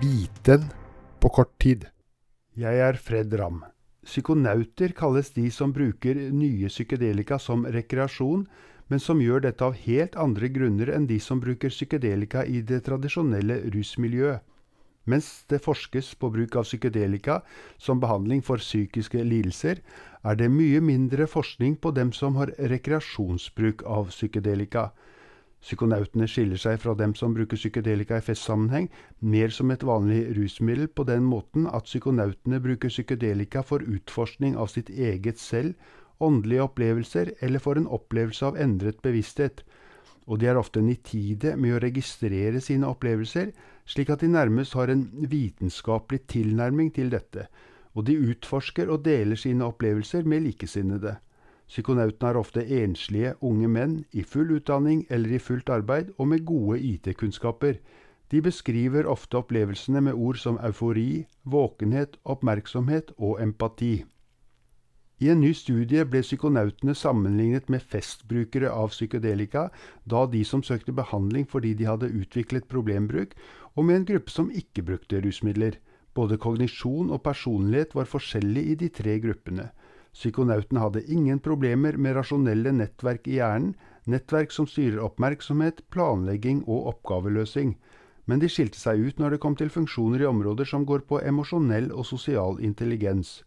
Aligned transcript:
Viten 0.00 0.62
på 1.20 1.28
kort 1.28 1.50
tid. 1.60 1.82
Jeg 2.56 2.78
er 2.80 2.96
Fred 2.96 3.34
Ramm. 3.36 3.58
Psykonauter 4.00 4.94
kalles 4.96 5.28
de 5.34 5.50
som 5.52 5.74
bruker 5.76 6.16
nye 6.32 6.70
psykedelika 6.72 7.36
som 7.36 7.66
rekreasjon, 7.68 8.46
men 8.88 9.02
som 9.04 9.20
gjør 9.20 9.44
dette 9.44 9.66
av 9.66 9.76
helt 9.82 10.16
andre 10.16 10.48
grunner 10.54 10.88
enn 10.94 11.04
de 11.10 11.18
som 11.20 11.42
bruker 11.44 11.68
psykedelika 11.68 12.46
i 12.48 12.62
det 12.64 12.80
tradisjonelle 12.86 13.58
rusmiljøet. 13.74 14.40
Mens 15.04 15.28
det 15.52 15.60
forskes 15.66 16.14
på 16.16 16.32
bruk 16.32 16.56
av 16.56 16.64
psykedelika 16.64 17.42
som 17.76 18.00
behandling 18.00 18.40
for 18.40 18.56
psykiske 18.56 19.20
lidelser, 19.20 19.84
er 20.24 20.40
det 20.40 20.48
mye 20.48 20.80
mindre 20.80 21.28
forskning 21.28 21.76
på 21.76 21.92
dem 21.92 22.16
som 22.16 22.40
har 22.40 22.56
rekreasjonsbruk 22.72 23.84
av 23.84 24.08
psykedelika. 24.16 24.94
Psykonautene 25.60 26.26
skiller 26.30 26.56
seg 26.60 26.78
fra 26.80 26.94
dem 26.96 27.12
som 27.18 27.34
bruker 27.36 27.58
psykedelika 27.60 28.16
i 28.18 28.24
festsammenheng, 28.24 28.88
mer 29.20 29.52
som 29.52 29.70
et 29.70 29.84
vanlig 29.84 30.22
rusmiddel 30.38 30.88
på 30.88 31.04
den 31.08 31.26
måten 31.28 31.66
at 31.68 31.88
psykonautene 31.88 32.62
bruker 32.64 32.88
psykedelika 32.88 33.62
for 33.66 33.84
utforskning 33.84 34.56
av 34.56 34.72
sitt 34.72 34.88
eget 34.88 35.38
selv, 35.38 35.74
åndelige 36.20 36.64
opplevelser 36.64 37.34
eller 37.44 37.60
for 37.60 37.76
en 37.76 37.88
opplevelse 37.88 38.48
av 38.48 38.56
endret 38.60 39.00
bevissthet, 39.04 39.62
og 40.30 40.40
de 40.40 40.48
er 40.48 40.58
ofte 40.60 40.80
nitide 40.84 41.56
med 41.60 41.76
å 41.76 41.82
registrere 41.82 42.60
sine 42.64 42.88
opplevelser, 42.88 43.52
slik 43.88 44.12
at 44.14 44.24
de 44.24 44.30
nærmest 44.32 44.76
har 44.78 44.92
en 44.92 45.08
vitenskapelig 45.28 46.22
tilnærming 46.30 46.92
til 46.96 47.10
dette, 47.12 47.48
og 47.96 48.06
de 48.06 48.16
utforsker 48.30 48.92
og 48.92 49.02
deler 49.04 49.36
sine 49.40 49.66
opplevelser 49.66 50.28
med 50.28 50.44
likesinnede. 50.46 51.16
Psykonautene 51.70 52.32
er 52.32 52.36
ofte 52.38 52.62
enslige 52.82 53.36
unge 53.46 53.68
menn 53.70 53.92
i 54.10 54.24
full 54.26 54.48
utdanning 54.56 55.04
eller 55.08 55.36
i 55.36 55.38
fullt 55.38 55.68
arbeid 55.70 56.08
og 56.18 56.26
med 56.32 56.42
gode 56.44 56.80
IT-kunnskaper. 56.82 57.76
De 58.30 58.40
beskriver 58.42 59.06
ofte 59.06 59.38
opplevelsene 59.38 60.02
med 60.02 60.18
ord 60.18 60.38
som 60.42 60.58
eufori, 60.66 61.26
våkenhet, 61.44 62.16
oppmerksomhet 62.24 63.12
og 63.18 63.38
empati. 63.42 64.00
I 65.20 65.28
en 65.30 65.42
ny 65.44 65.52
studie 65.54 66.02
ble 66.08 66.24
psykonautene 66.24 66.94
sammenlignet 66.96 67.70
med 67.70 67.86
festbrukere 67.92 68.70
av 68.72 68.90
psykedelika, 68.90 69.68
da 70.02 70.24
de 70.26 70.40
som 70.48 70.62
søkte 70.66 70.94
behandling 70.96 71.46
fordi 71.46 71.74
de 71.78 71.86
hadde 71.86 72.10
utviklet 72.22 72.66
problembruk, 72.72 73.36
og 73.76 73.84
med 73.84 74.00
en 74.00 74.08
gruppe 74.10 74.32
som 74.34 74.50
ikke 74.50 74.82
brukte 74.90 75.20
rusmidler. 75.22 75.76
Både 76.16 76.40
kognisjon 76.40 77.12
og 77.14 77.22
personlighet 77.22 77.94
var 77.94 78.10
forskjellig 78.10 78.64
i 78.72 78.78
de 78.80 78.88
tre 78.88 79.18
gruppene. 79.22 79.68
Psykonautene 80.12 80.82
hadde 80.82 81.04
ingen 81.06 81.38
problemer 81.38 81.96
med 81.96 82.16
rasjonelle 82.16 82.72
nettverk 82.74 83.28
i 83.30 83.38
hjernen, 83.38 83.74
nettverk 84.10 84.50
som 84.52 84.66
styrer 84.66 85.02
oppmerksomhet, 85.04 85.84
planlegging 85.94 86.64
og 86.66 86.88
oppgaveløsing. 86.94 87.76
Men 88.26 88.42
de 88.42 88.50
skilte 88.50 88.78
seg 88.78 89.00
ut 89.06 89.20
når 89.22 89.36
det 89.36 89.42
kom 89.44 89.54
til 89.58 89.70
funksjoner 89.70 90.24
i 90.24 90.28
områder 90.28 90.68
som 90.68 90.84
går 90.86 91.06
på 91.06 91.22
emosjonell 91.22 91.90
og 91.94 92.06
sosial 92.06 92.58
intelligens. 92.64 93.40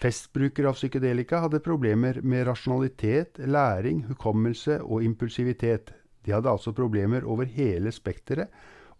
Festbrukere 0.00 0.70
av 0.70 0.78
psykedelika 0.78 1.42
hadde 1.44 1.60
problemer 1.60 2.22
med 2.24 2.46
rasjonalitet, 2.48 3.40
læring, 3.44 4.06
hukommelse 4.08 4.78
og 4.80 5.04
impulsivitet. 5.04 5.92
De 6.24 6.32
hadde 6.32 6.48
altså 6.48 6.72
problemer 6.72 7.26
over 7.28 7.44
hele 7.44 7.92
spekteret, 7.92 8.48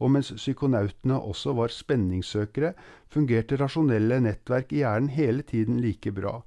og 0.01 0.13
mens 0.13 0.33
psykonautene 0.37 1.17
også 1.17 1.53
var 1.57 1.73
spenningssøkere, 1.73 2.75
fungerte 3.13 3.57
rasjonelle 3.61 4.21
nettverk 4.25 4.73
i 4.73 4.83
hjernen 4.83 5.13
hele 5.13 5.45
tiden 5.45 5.81
like 5.85 6.13
bra. 6.17 6.41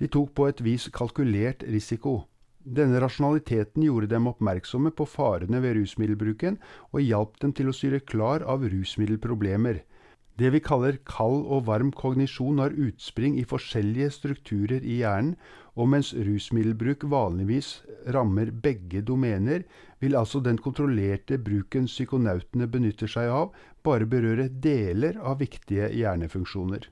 De 0.00 0.08
tok 0.08 0.32
på 0.34 0.48
et 0.48 0.60
vis 0.64 0.88
kalkulert 0.96 1.62
risiko. 1.68 2.22
Denne 2.64 3.00
rasjonaliteten 3.00 3.84
gjorde 3.84 4.08
dem 4.12 4.28
oppmerksomme 4.30 4.92
på 4.96 5.04
farene 5.08 5.60
ved 5.64 5.76
rusmiddelbruken, 5.76 6.56
og 6.92 7.04
hjalp 7.04 7.38
dem 7.40 7.52
til 7.56 7.68
å 7.68 7.74
styre 7.76 8.00
klar 8.00 8.44
av 8.44 8.64
rusmiddelproblemer. 8.64 9.82
Det 10.40 10.48
vi 10.54 10.60
kaller 10.64 10.96
kald 11.04 11.42
og 11.52 11.66
varm 11.68 11.90
kognisjon 11.92 12.62
har 12.62 12.72
utspring 12.72 13.34
i 13.36 13.44
forskjellige 13.48 14.12
strukturer 14.14 14.84
i 14.84 15.02
hjernen, 15.02 15.34
og 15.76 15.90
mens 15.92 16.12
rusmiddelbruk 16.16 17.04
vanligvis 17.12 17.68
rammer 18.16 18.48
begge 18.52 19.02
domener, 19.04 19.66
vil 20.00 20.16
altså 20.16 20.40
den 20.44 20.60
kontrollerte 20.60 21.36
bruken 21.40 21.88
psykonautene 21.88 22.68
benytter 22.72 23.08
seg 23.08 23.28
av, 23.32 23.52
bare 23.84 24.08
berøre 24.08 24.48
deler 24.48 25.20
av 25.20 25.40
viktige 25.44 25.92
hjernefunksjoner. 25.92 26.88